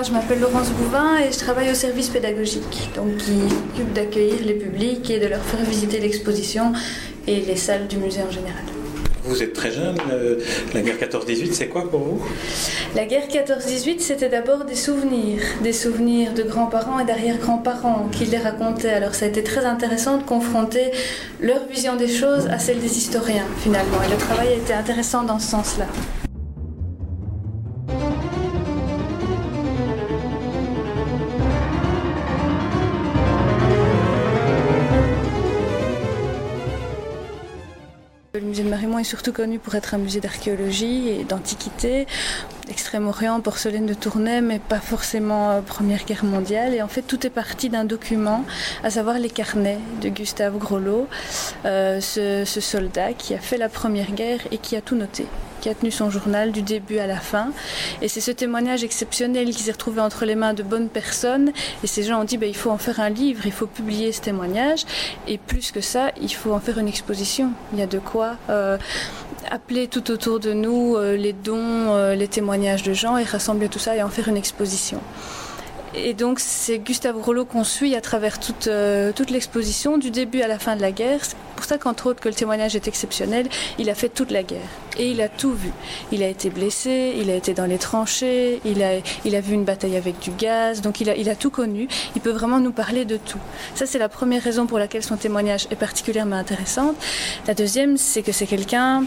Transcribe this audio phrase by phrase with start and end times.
[0.00, 4.36] moi je m'appelle Laurence Bouvin et je travaille au service pédagogique, donc qui s'occupe d'accueillir
[4.46, 6.72] les publics et de leur faire visiter l'exposition
[7.26, 8.64] et les salles du musée en général.
[9.24, 10.38] Vous êtes très jeune, euh,
[10.72, 12.22] la guerre 14-18, c'est quoi pour vous?
[12.96, 18.38] La guerre 14-18, c'était d'abord des souvenirs, des souvenirs de grands-parents et d'arrière-grands-parents qui les
[18.38, 18.88] racontaient.
[18.88, 20.92] Alors ça a été très intéressant de confronter
[21.42, 24.02] leur vision des choses à celle des historiens finalement.
[24.06, 25.88] Et le travail a été intéressant dans ce sens-là.
[38.70, 42.06] Marimont est surtout connu pour être un musée d'archéologie et d'antiquité,
[42.70, 46.72] Extrême-Orient, porcelaine de Tournai, mais pas forcément euh, Première Guerre mondiale.
[46.72, 48.44] Et en fait, tout est parti d'un document,
[48.84, 51.08] à savoir les carnets de Gustave Grolot,
[51.64, 55.26] euh, ce soldat qui a fait la Première Guerre et qui a tout noté
[55.60, 57.52] qui a tenu son journal du début à la fin.
[58.02, 61.52] Et c'est ce témoignage exceptionnel qui s'est retrouvé entre les mains de bonnes personnes.
[61.84, 64.12] Et ces gens ont dit, ben, il faut en faire un livre, il faut publier
[64.12, 64.84] ce témoignage.
[65.28, 67.52] Et plus que ça, il faut en faire une exposition.
[67.72, 68.78] Il y a de quoi euh,
[69.50, 73.68] appeler tout autour de nous euh, les dons, euh, les témoignages de gens et rassembler
[73.68, 75.00] tout ça et en faire une exposition.
[75.94, 80.40] Et donc c'est Gustave Rollo qu'on suit à travers toute, euh, toute l'exposition, du début
[80.40, 81.24] à la fin de la guerre.
[81.24, 83.48] C'est pour ça qu'entre autres que le témoignage est exceptionnel.
[83.78, 84.68] Il a fait toute la guerre
[84.98, 85.70] et il a tout vu.
[86.12, 89.54] Il a été blessé, il a été dans les tranchées, il a, il a vu
[89.54, 91.88] une bataille avec du gaz, donc il a, il a tout connu.
[92.14, 93.40] Il peut vraiment nous parler de tout.
[93.74, 96.94] Ça c'est la première raison pour laquelle son témoignage est particulièrement intéressant.
[97.48, 99.04] La deuxième, c'est que c'est quelqu'un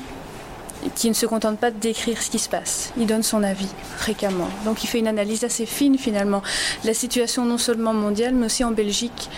[0.95, 2.91] qui ne se contente pas de décrire ce qui se passe.
[2.97, 4.49] Il donne son avis fréquemment.
[4.65, 6.41] Donc il fait une analyse assez fine finalement
[6.83, 9.29] la situation non seulement mondiale mais aussi en Belgique.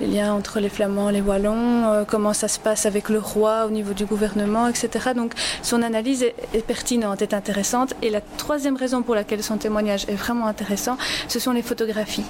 [0.00, 3.64] Les liens entre les Flamands, les Wallons, euh, comment ça se passe avec le roi
[3.66, 5.10] au niveau du gouvernement, etc.
[5.14, 7.94] Donc son analyse est, est, pertinente, est intéressante.
[8.02, 10.98] Et la troisième raison pour laquelle son témoignage est vraiment intéressant,
[11.28, 12.24] ce sont les photographies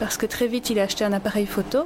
[0.00, 1.84] parce que très vite il a acheté un appareil photo.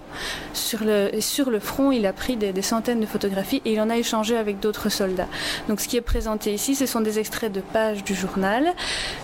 [0.54, 3.90] Sur le, sur le front, il a pris des, centaines de photographies et il en
[3.90, 5.28] a échangé avec d'autres soldats.
[5.68, 8.72] Donc ce qui est présenté ici, ce sont des extraits de pages du journal,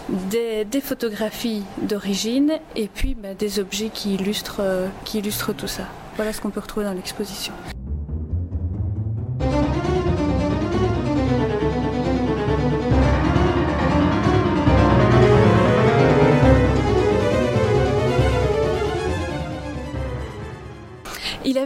[0.09, 5.69] des, des photographies d'origine et puis ben, des objets qui illustrent, euh, qui illustrent tout
[5.69, 5.85] ça.
[6.17, 7.53] Voilà ce qu'on peut retrouver dans l'exposition.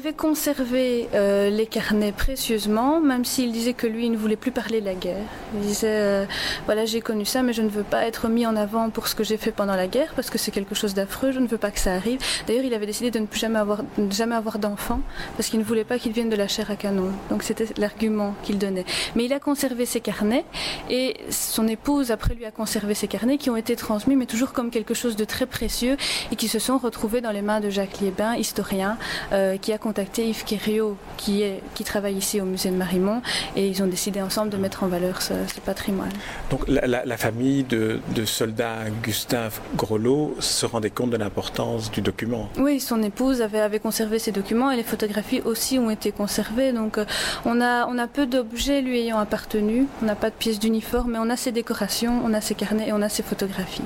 [0.04, 4.50] Avait conservé euh, les carnets précieusement, même s'il disait que lui, il ne voulait plus
[4.50, 5.24] parler de la guerre.
[5.54, 6.26] Il disait, euh,
[6.66, 9.14] voilà, j'ai connu ça, mais je ne veux pas être mis en avant pour ce
[9.14, 11.56] que j'ai fait pendant la guerre, parce que c'est quelque chose d'affreux, je ne veux
[11.56, 12.18] pas que ça arrive.
[12.46, 15.00] D'ailleurs, il avait décidé de ne plus jamais avoir, jamais avoir d'enfants,
[15.38, 17.10] parce qu'il ne voulait pas qu'ils viennent de la chair à canon.
[17.30, 18.84] Donc c'était l'argument qu'il donnait.
[19.14, 20.44] Mais il a conservé ses carnets,
[20.90, 24.52] et son épouse, après, lui a conservé ses carnets, qui ont été transmis, mais toujours
[24.52, 25.96] comme quelque chose de très précieux,
[26.30, 28.98] et qui se sont retrouvés dans les mains de Jacques Liébin, historien,
[29.32, 33.22] euh, qui a contacté Yves Quério, qui, est, qui travaille ici au musée de Marimont,
[33.54, 36.10] et ils ont décidé ensemble de mettre en valeur ce, ce patrimoine.
[36.50, 41.92] Donc la, la, la famille de, de, soldat Gustave Grolot se rendait compte de l'importance
[41.92, 45.90] du document Oui, son épouse avait, avait, conservé ces documents et les photographies aussi ont
[45.90, 46.72] été conservées.
[46.72, 47.04] Donc euh,
[47.44, 51.12] on, a, on a peu d'objets lui ayant appartenu, on n'a pas de pièces d'uniforme,
[51.12, 53.82] mais on a ses décorations, on a ses carnets et on a ses photographies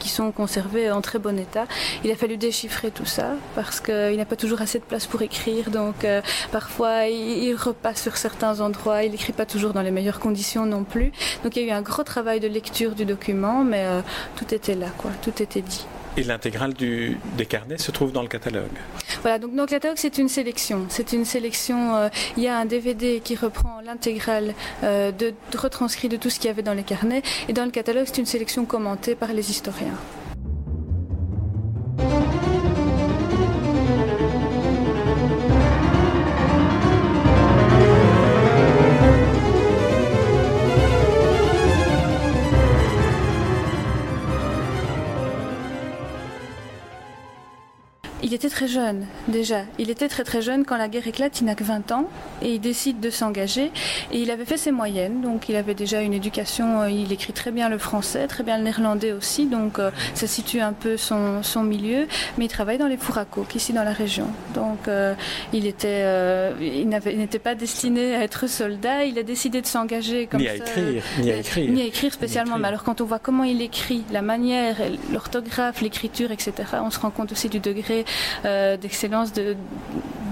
[0.00, 1.66] qui sont conservées en très bon état.
[2.02, 5.22] Il a fallu déchiffrer tout ça parce qu'il n'a pas toujours assez de place pour
[5.22, 6.20] écrire, donc euh,
[6.50, 10.66] parfois il, il, repasse sur certains endroits, il n'écrit pas toujours dans les meilleures conditions
[10.66, 11.12] non plus.
[11.42, 14.00] Donc il y a eu un gros travail de lecture du document, mais euh,
[14.36, 15.86] tout était là, quoi, tout était dit.
[16.16, 18.76] Et l'intégrale des carnets se trouve dans le catalogue
[19.22, 20.84] Voilà, donc dans le catalogue, c'est une sélection.
[20.90, 21.96] C'est une sélection.
[21.96, 24.54] Euh, il y a un DVD qui reprend l'intégrale
[24.84, 27.22] euh, de, de retranscrit de tout ce qu'il y avait dans les carnets.
[27.48, 29.96] Et dans le catalogue, c'est une sélection commentée par les historiens.
[48.22, 49.62] Il était très jeune déjà.
[49.78, 52.08] Il était très très jeune quand la guerre éclate, il n'a que 20 ans
[52.40, 53.70] et il décide de s'engager.
[54.12, 57.50] Et il avait fait ses moyennes, donc il avait déjà une éducation, il écrit très
[57.50, 61.42] bien le français, très bien le néerlandais aussi, donc euh, ça situe un peu son,
[61.42, 62.06] son, milieu.
[62.38, 64.26] Mais il travaille dans les fours à coke ici dans la région.
[64.54, 65.14] Donc euh,
[65.52, 70.26] il était, euh, il n'était pas destiné à être soldat, il a décidé de s'engager
[70.26, 70.52] comme ni ça.
[70.52, 71.70] À écrire, ni à écrire.
[71.70, 72.58] Ni à écrire spécialement.
[72.58, 74.76] Mais alors quand on voit comment il écrit, la manière,
[75.12, 76.52] l'orthographe, l'écriture, etc.,
[76.84, 78.04] on se rend compte aussi du degré
[78.44, 79.56] d'excellence de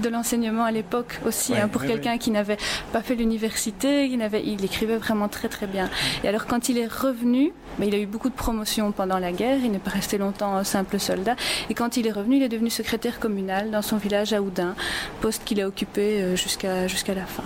[0.01, 2.57] de l'enseignement à l'époque aussi, hein, pour quelqu'un qui n'avait
[2.91, 5.89] pas fait l'université, il, il écrivait vraiment très très bien.
[6.23, 9.31] Et alors quand il est revenu, mais il a eu beaucoup de promotions pendant la
[9.31, 11.35] guerre, il n'est pas resté longtemps simple soldat,
[11.69, 14.75] et quand il est revenu, il est devenu secrétaire communal dans son village à Oudin,
[15.21, 17.43] poste qu'il a occupé euh, jusqu'à jusqu'à la fin.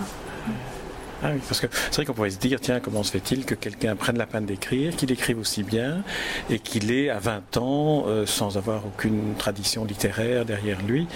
[1.22, 3.96] Ah parce que c'est vrai qu'on pourrait se dire, tiens, comment se fait-il que quelqu'un
[3.96, 6.02] prenne la peine d'écrire, qu'il écrive aussi bien,
[6.50, 11.06] et qu'il ait à 20 ans, euh, sans avoir aucune tradition littéraire derrière lui,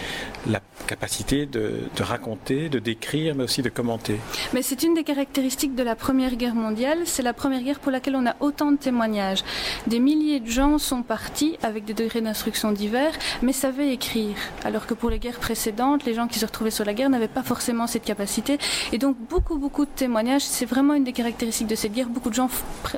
[0.47, 4.19] la capacité de, raconter, de décrire, mais aussi de commenter.
[4.53, 7.01] Mais c'est une des caractéristiques de la Première Guerre mondiale.
[7.05, 9.45] C'est la Première Guerre pour laquelle on a autant de témoignages.
[9.87, 13.13] Des milliers de gens sont partis avec des degrés d'instruction divers,
[13.43, 14.37] mais savaient écrire.
[14.65, 17.29] Alors que pour les guerres précédentes, les gens qui se retrouvaient sur la guerre n'avaient
[17.29, 18.59] pas forcément cette capacité.
[18.93, 22.09] Et donc beaucoup, beaucoup de témoignages, c'est vraiment une des caractéristiques de cette guerre.
[22.09, 22.49] Beaucoup de gens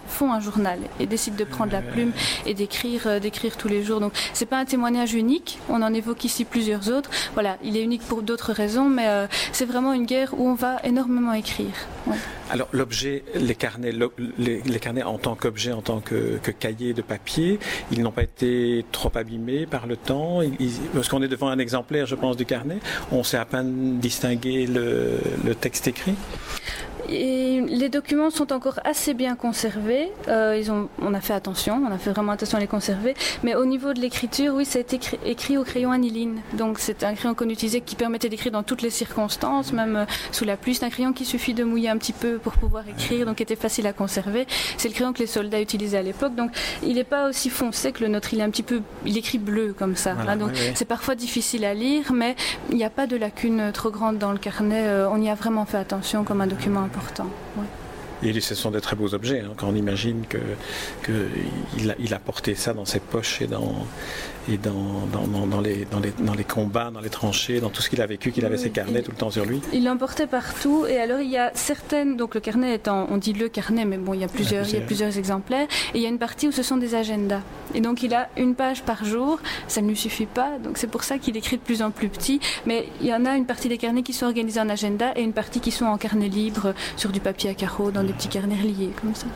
[0.07, 2.13] font un journal et décident de prendre la plume
[2.47, 4.01] et d'écrire, euh, d'écrire tous les jours.
[4.01, 5.59] Donc c'est pas un témoignage unique.
[5.69, 7.11] On en évoque ici plusieurs autres.
[7.35, 10.55] Voilà, il est unique pour d'autres raisons, mais euh, c'est vraiment une guerre où on
[10.55, 11.73] va énormément écrire.
[12.51, 13.93] Alors l'objet, les carnets,
[14.39, 17.59] les, carnets en tant qu'objet, en tant que, cahier de papier,
[17.91, 20.41] ils n'ont pas été trop abîmés par le temps?
[20.93, 22.79] parce qu'on est devant un exemplaire, je pense, du carnet.
[23.11, 26.15] On sait à peine distinguer le texte écrit?
[27.09, 30.11] Les documents sont encore assez bien conservés.
[30.29, 33.15] Euh, ils ont, on a fait attention, on a fait vraiment attention à les conserver.
[33.43, 36.41] Mais au niveau de l'écriture, oui, ça a été écrit, au crayon aniline.
[36.55, 40.05] Donc c'est un crayon qu'on utilisait qui permettait d'écrire dans toutes les circonstances, même euh,
[40.31, 40.75] sous la pluie.
[40.75, 43.57] C'est un crayon qui suffit de mouiller un petit peu pour pouvoir écrire, donc était
[43.57, 44.47] facile à conserver.
[44.77, 46.35] C'est le crayon que les soldats utilisaient à l'époque.
[46.35, 46.51] Donc
[46.83, 48.33] il n'est pas aussi foncé que le nôtre.
[48.33, 50.15] Il est un petit peu, il écrit bleu comme ça.
[50.37, 52.37] donc c'est parfois difficile à lire, mais
[52.71, 54.87] il n'y a pas de lacune trop grande dans le carnet.
[54.87, 57.33] Euh, on y a vraiment fait attention comme un document important.
[58.23, 61.15] Et ce sont des très beaux objets, hein, quand on imagine qu'il
[61.79, 63.87] il, il a porté ça dans ses poches et dans,
[64.51, 67.83] et dans, dans, dans, les, dans, les, dans les combats, dans les tranchées, dans tout
[67.83, 69.61] ce qu'il a vécu, qu'il avait ses carnets tout le temps sur lui.
[69.73, 70.87] Il l'emportait partout.
[70.87, 73.99] Et alors il y a certaines, donc le carnet étant, on dit le carnet, mais
[73.99, 75.13] bon, il y a plusieurs, il y a plusieurs.
[75.19, 75.67] exemplaires.
[75.95, 77.43] Et il y a une partie où ce sont des agendas.
[77.75, 80.87] Et donc il a une page par jour, ça ne lui suffit pas, donc c'est
[80.87, 83.47] pour ça qu'il écrit de plus en plus petit, mais il y en a une
[83.47, 86.29] partie des carnets qui sont organisés en agenda et une partie qui sont en carnet
[86.29, 88.57] libre, sur du papier à carreaux, dans des petits carnets
[89.01, 89.27] comme ça.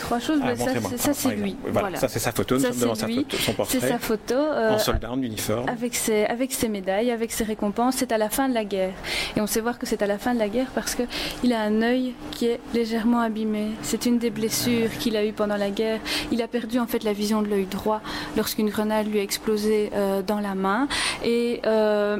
[0.00, 0.40] Trois choses.
[0.42, 0.56] Ah,
[0.96, 1.56] ça, c'est lui.
[1.66, 2.58] Voilà, Ça, c'est sa photo.
[2.58, 3.78] Ça, devant sa photo, son portrait.
[3.80, 4.34] C'est sa photo.
[4.34, 5.68] Euh, en soldat, en uniforme.
[5.68, 7.96] Avec ses, avec ses médailles, avec ses récompenses.
[7.98, 8.94] C'est à la fin de la guerre.
[9.36, 11.60] Et on sait voir que c'est à la fin de la guerre parce qu'il a
[11.60, 13.68] un œil qui est légèrement abîmé.
[13.82, 16.00] C'est une des blessures qu'il a eues pendant la guerre.
[16.32, 18.00] Il a perdu en fait la vision de l'œil droit
[18.36, 20.88] lorsqu'une grenade lui a explosé euh, dans la main.
[21.24, 22.18] Et euh,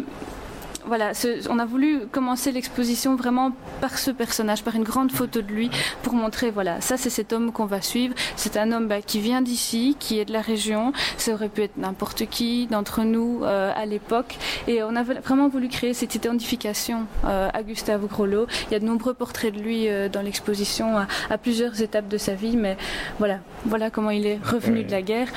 [0.86, 1.12] voilà,
[1.48, 5.70] on a voulu commencer l'exposition vraiment par ce personnage, par une grande photo de lui,
[6.02, 8.14] pour montrer, voilà, ça c'est cet homme qu'on va suivre.
[8.36, 10.92] C'est un homme bah, qui vient d'ici, qui est de la région.
[11.16, 14.36] Ça aurait pu être n'importe qui d'entre nous euh, à l'époque.
[14.68, 18.46] Et on a vraiment voulu créer cette identification euh, à Gustave Grolot.
[18.68, 22.08] Il y a de nombreux portraits de lui euh, dans l'exposition à, à, plusieurs étapes
[22.08, 22.76] de sa vie, mais
[23.18, 25.28] voilà, voilà comment il est revenu de la guerre.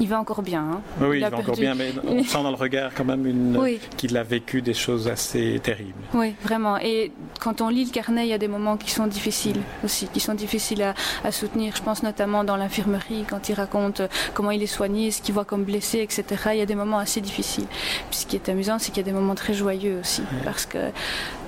[0.00, 0.60] Il va encore bien.
[0.60, 0.80] Hein.
[1.00, 3.78] Oui, il, va encore bien, mais on sent dans le regard quand même une...
[3.96, 5.92] qu'il a vécu des choses assez terribles.
[6.14, 6.78] Oui, vraiment.
[6.78, 10.08] Et quand on lit le carnet, il y a des moments qui sont difficiles aussi,
[10.08, 10.82] qui sont difficiles
[11.24, 11.74] à, soutenir.
[11.76, 14.02] Je pense notamment dans l'infirmerie, quand il raconte
[14.34, 16.24] comment il est soigné, ce qu'il voit comme blessé, etc.
[16.52, 17.66] Il y a des moments assez difficiles.
[18.10, 20.66] Puis ce qui est amusant, c'est qu'il y a des moments très joyeux aussi, parce
[20.66, 20.78] que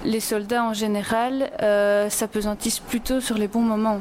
[0.05, 4.01] les soldats en général euh, s'apesantissent plutôt sur les bons moments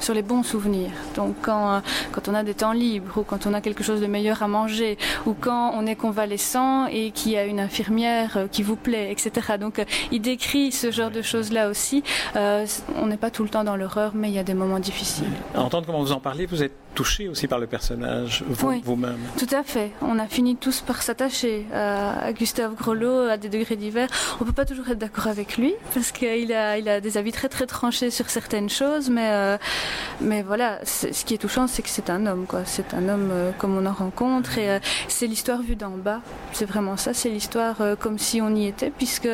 [0.00, 0.90] sur les bons souvenirs.
[1.16, 1.80] Donc quand, euh,
[2.12, 4.48] quand on a des temps libres ou quand on a quelque chose de meilleur à
[4.48, 8.76] manger ou quand on est convalescent et qu'il y a une infirmière euh, qui vous
[8.76, 9.56] plaît, etc.
[9.58, 12.02] Donc euh, il décrit ce genre de choses-là aussi.
[12.34, 15.32] on n'est pas tout le temps dans l'horreur, mais il y a des moments difficiles.
[15.54, 19.22] entendre comment vous en parlez, vous êtes touché aussi par le personnage vous-même.
[19.38, 19.92] tout à fait.
[20.02, 24.08] On a fini tous par s'attacher à, Gustave Grelot à des degrés divers.
[24.40, 27.32] On peut pas toujours être d'accord avec lui parce qu'il a, il a des avis
[27.32, 29.58] très très tranchés sur certaines choses, mais
[30.20, 32.62] mais voilà, ce qui est touchant, c'est que c'est un homme, quoi.
[32.64, 36.20] C'est un homme euh, comme on en rencontre, et euh, c'est l'histoire vue d'en bas.
[36.52, 39.28] C'est vraiment ça, c'est l'histoire euh, comme si on y était, puisque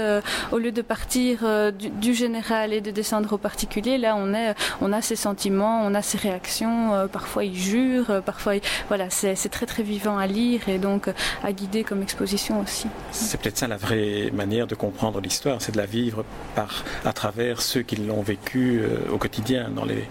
[0.53, 4.93] au lieu de partir du, général et de descendre au particulier, là, on est, on
[4.93, 7.09] a ses sentiments, on a ses réactions.
[7.11, 8.55] parfois, il jure, parfois,
[8.89, 11.09] voilà, c'est très très vivant à lire et donc
[11.43, 12.87] à guider comme exposition aussi.
[13.11, 17.13] C'est peut-être ça la vraie manière de comprendre l'histoire, c'est de la vivre par à
[17.13, 18.83] travers ceux qui l'ont vécu
[19.13, 20.05] au quotidien dans les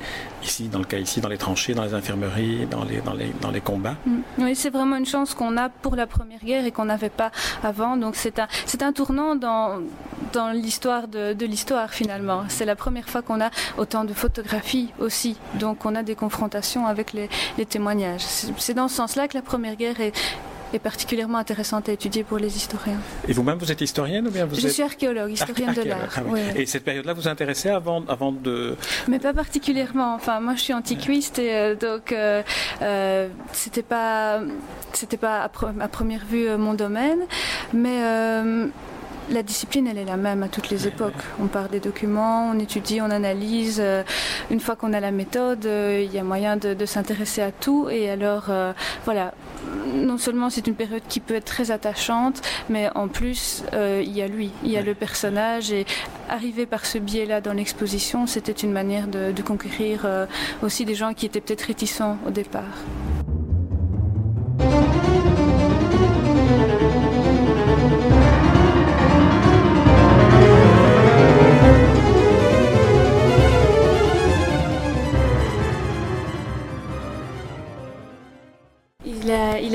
[0.44, 3.32] ici, dans le cas ici, dans les tranchées, dans les infirmeries, dans les, dans les,
[3.42, 3.96] dans les combats.
[4.06, 4.20] Mm.
[4.40, 7.32] Oui, c'est vraiment une chance qu'on a pour la Première Guerre et qu'on n'avait pas
[7.64, 7.98] avant.
[7.98, 9.80] Donc c'est un, c'est un tournant dans
[10.32, 12.44] dans l'histoire de, l'histoire finalement.
[12.48, 15.38] C'est la première fois qu'on a autant de photographies aussi.
[15.60, 18.22] Donc on a des confrontations avec les, les témoignages.
[18.58, 20.14] C'est dans ce sens-là que la Première Guerre est,
[20.74, 22.98] est particulièrement intéressante à étudier pour les historiens.
[23.28, 24.74] Et vous-même, vous êtes historienne ou bien vous Je êtes...
[24.74, 26.18] suis archéologue, historienne de l'art.
[26.18, 26.22] Ah
[26.56, 28.76] et cette période-là vous intéressait avant, avant de...
[29.08, 30.16] Mais pas particulièrement.
[30.16, 32.42] Enfin, moi, je suis antiquiste et euh, donc euh,
[32.82, 34.42] euh, c'était pas,
[34.94, 37.20] c'était pas à, première vue mon domaine,
[37.74, 38.02] mais
[39.30, 41.14] la discipline, elle est la même à toutes les époques.
[41.40, 43.78] On part des documents, on étudie, on analyse.
[43.80, 44.04] Euh,
[44.52, 47.88] une fois qu'on a la méthode, euh, il y a moyen de, s'intéresser à tout.
[47.90, 48.74] Et alors, euh,
[49.06, 49.34] voilà,
[49.94, 54.22] non seulement c'est une période qui peut être très attachante, mais en plus, il y
[54.22, 55.72] a lui, il y a le personnage.
[55.72, 55.86] Et
[56.30, 60.06] arriver par ce biais-là dans l'exposition, c'était une manière de conquérir
[60.62, 62.84] aussi des gens qui étaient peut-être réticents au départ.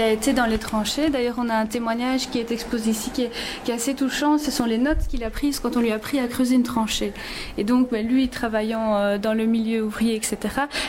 [0.09, 1.11] A été dans les tranchées.
[1.11, 4.38] D'ailleurs, on a un témoignage qui est exposé ici qui est, assez touchant.
[4.38, 6.62] Ce sont les notes qu'il a prises quand on lui a appris à creuser une
[6.62, 7.12] tranchée.
[7.59, 10.38] Et donc, ben, lui, travaillant euh, dans le milieu ouvrier, etc.,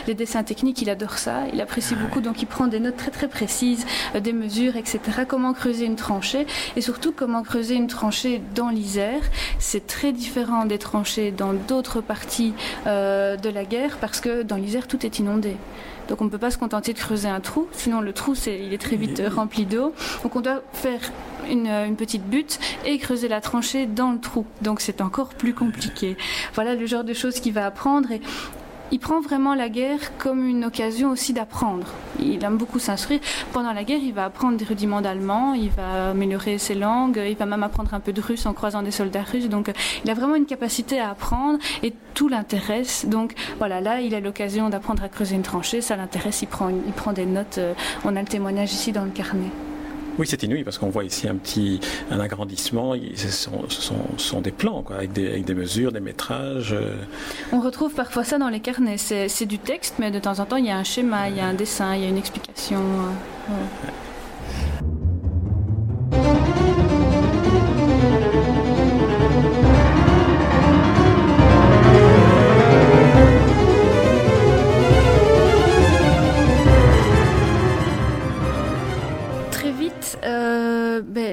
[0.06, 1.42] les dessins techniques, il adore ça.
[1.52, 2.20] Il apprécie ah beaucoup.
[2.20, 3.84] Donc, il prend des notes très, très précises,
[4.14, 5.00] euh, des mesures, etc.
[5.28, 6.46] Comment creuser une tranchée
[6.76, 9.22] et surtout comment creuser une tranchée dans l'Isère.
[9.58, 12.54] C'est très différent des tranchées dans d'autres parties
[12.86, 15.56] euh, de la guerre parce que dans l'Isère, tout est inondé.
[16.10, 18.58] Donc on ne peut pas se contenter de creuser un trou, sinon le trou c'est,
[18.58, 19.94] il est très vite rempli d'eau.
[20.22, 21.00] Donc on doit faire
[21.48, 24.46] une, petite butte et creuser la tranchée dans le trou.
[24.62, 26.16] Donc c'est encore plus compliqué.
[26.54, 28.08] Voilà le genre de choses qu'il va apprendre
[28.92, 31.86] il prend vraiment la guerre comme une occasion aussi d'apprendre.
[32.18, 33.20] Il aime beaucoup s'instruire.
[33.52, 37.36] Pendant la guerre, il va apprendre des rudiments d'allemand, il va améliorer ses langues, il
[37.36, 39.48] va même apprendre un peu de russe en croisant des soldats russes.
[39.48, 39.70] Donc,
[40.04, 43.06] il a vraiment une capacité à apprendre et tout l'intéresse.
[43.06, 45.80] Donc, voilà, là, il a l'occasion d'apprendre à creuser une tranchée.
[45.80, 47.58] Ça l'intéresse, il prend, il prend des notes.
[47.58, 49.50] Euh, on a le témoignage ici dans le carnet.
[50.20, 52.94] Oui, c'est inouï parce qu'on voit ici un petit un agrandissement.
[53.16, 53.64] Ce sont,
[54.18, 56.74] sont, des plans quoi, avec, des, avec des mesures, des métrages.
[56.74, 56.94] Euh.
[57.52, 58.98] On retrouve parfois ça dans les carnets.
[58.98, 61.40] C'est du texte, mais de temps en temps, il y a un schéma, il y
[61.40, 62.80] a un dessin, il y a une explication.
[62.80, 63.52] Euh,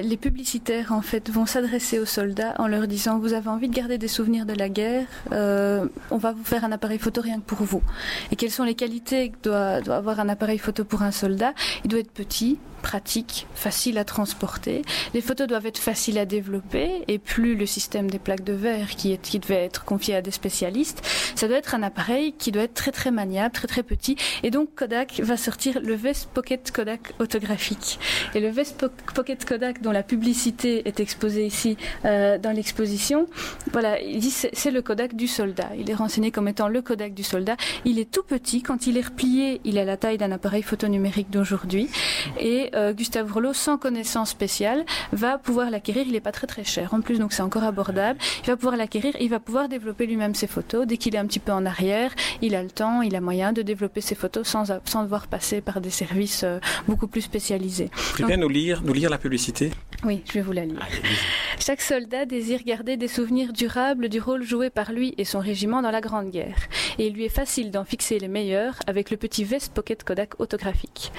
[0.02, 3.74] les publicitaires en fait vont s'adresser aux soldats en leur disant vous avez envie de
[3.74, 7.36] garder des souvenirs de la guerre, euh, on va vous faire un appareil photo rien
[7.36, 7.82] que pour vous.
[8.30, 11.52] Et quelles sont les qualités que doit, doit avoir un appareil photo pour un soldat?
[11.84, 14.82] Il doit être petit, pratique, facile à transporter.
[15.14, 18.90] Les photos doivent être faciles à développer et plus le système des plaques de verre
[18.90, 21.02] qui, devait être confié à des spécialistes,
[21.34, 24.16] ça doit être un appareil qui doit être très très maniable, très très petit.
[24.42, 27.98] Et donc Kodak va sortir le Vest Pocket Kodak autographique.
[28.34, 33.26] Et le Vest Pocket Kodak dont la publicité est exposée ici euh, dans l'exposition,
[33.72, 35.70] voilà, il dit c'est le Kodak du soldat.
[35.78, 37.56] Il est renseigné comme étant le Kodak du soldat.
[37.84, 38.62] Il est tout petit.
[38.62, 41.88] Quand il est replié, il a la taille d'un appareil photo numérique d'aujourd'hui.
[42.40, 46.04] Et euh, Gustave Rouleau, sans connaissance spéciale, va pouvoir l'acquérir.
[46.06, 48.18] Il n'est pas très très cher en plus, donc c'est encore abordable.
[48.42, 50.86] Il va pouvoir l'acquérir, il va pouvoir développer lui-même ses photos.
[50.86, 53.52] Dès qu'il est un petit peu en arrière, il a le temps, il a moyen
[53.52, 57.90] de développer ses photos sans, sans devoir passer par des services euh, beaucoup plus spécialisés.
[58.16, 59.72] Tu bien nous lire, nous lire la publicité?
[60.04, 60.86] Oui, je vais vous la lire.
[61.58, 65.82] Chaque soldat désire garder des souvenirs durables du rôle joué par lui et son régiment
[65.82, 66.68] dans la Grande Guerre.
[66.98, 70.38] Et il lui est facile d'en fixer les meilleurs avec le petit vest pocket Kodak
[70.40, 71.12] autographique.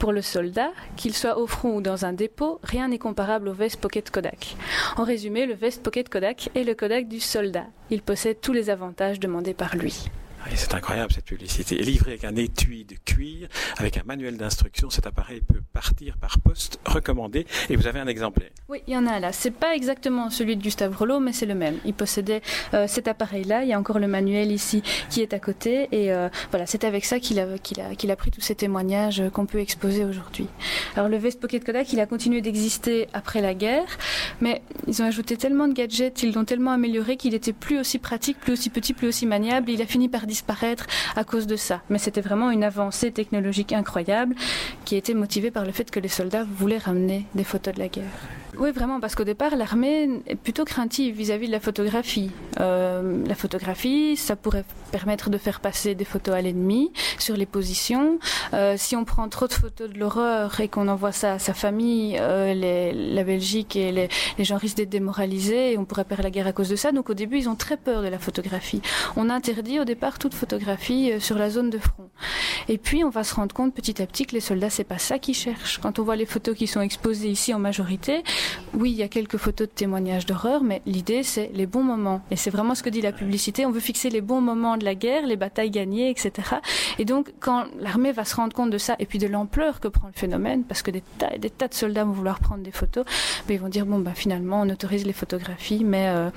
[0.00, 3.54] Pour le soldat, qu'il soit au front ou dans un dépôt, rien n'est comparable au
[3.54, 4.56] Vest Pocket Kodak.
[4.96, 7.66] En résumé, le Vest Pocket Kodak est le Kodak du soldat.
[7.90, 10.06] Il possède tous les avantages demandés par lui.
[10.54, 11.76] C'est incroyable cette publicité.
[11.76, 16.38] Livré avec un étui de cuir, avec un manuel d'instruction, cet appareil peut partir par
[16.38, 17.46] poste recommandé.
[17.70, 18.50] Et vous avez un exemplaire.
[18.68, 19.32] Oui, il y en a là.
[19.32, 21.78] C'est pas exactement celui de Gustave Rollo, mais c'est le même.
[21.84, 23.62] Il possédait euh, cet appareil-là.
[23.62, 25.88] Il y a encore le manuel ici qui est à côté.
[25.92, 30.04] Et euh, voilà, c'est avec ça qu'il a, pris tous ces témoignages qu'on peut exposer
[30.04, 30.46] aujourd'hui.
[30.96, 33.98] Alors le Vest Pocket Kodak, il a continué d'exister après la guerre,
[34.40, 37.98] mais ils ont ajouté tellement de gadgets, ils l'ont tellement amélioré qu'il était plus aussi
[37.98, 39.70] pratique, plus aussi petit, plus aussi maniable.
[39.70, 41.80] il a fini par disparaître à cause de ça.
[41.90, 44.34] Mais c'était vraiment une avancée technologique incroyable
[44.84, 47.88] qui était motivée par le fait que les soldats voulaient ramener des photos de la
[47.88, 48.43] guerre.
[48.58, 52.30] Oui, vraiment, parce qu'au départ, l'armée est plutôt craintive vis-à-vis de la photographie.
[52.60, 57.46] Euh, la photographie, ça pourrait permettre de faire passer des photos à l'ennemi sur les
[57.46, 58.18] positions.
[58.52, 61.52] Euh, si on prend trop de photos de l'horreur et qu'on envoie ça à sa
[61.52, 64.08] famille, euh, les, la Belgique et les,
[64.38, 66.92] les gens risquent d'être démoralisés et on pourrait perdre la guerre à cause de ça.
[66.92, 68.82] Donc au début, ils ont très peur de la photographie.
[69.16, 72.08] On interdit au départ toute photographie euh, sur la zone de front.
[72.68, 74.98] Et puis, on va se rendre compte petit à petit que les soldats, c'est pas
[74.98, 75.78] ça qu'ils cherchent.
[75.78, 78.22] Quand on voit les photos qui sont exposées ici en majorité,
[78.74, 82.22] oui, il y a quelques photos de témoignages d'horreur, mais l'idée, c'est les bons moments.
[82.30, 83.66] Et c'est vraiment ce que dit la publicité.
[83.66, 86.32] On veut fixer les bons moments de la guerre, les batailles gagnées, etc.
[86.98, 89.88] Et donc, quand l'armée va se rendre compte de ça, et puis de l'ampleur que
[89.88, 92.72] prend le phénomène, parce que des tas, des tas de soldats vont vouloir prendre des
[92.72, 93.04] photos,
[93.48, 96.30] mais ils vont dire, bon, bah, finalement, on autorise les photographies, mais euh,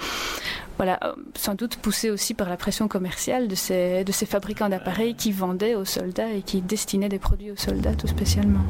[0.77, 4.69] voilà, euh, sans doute poussé aussi par la pression commerciale de ces, de ces fabricants
[4.69, 8.63] d'appareils qui vendaient aux soldats et qui destinaient des produits aux soldats tout spécialement.